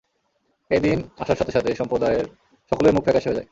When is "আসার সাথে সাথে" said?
1.19-1.69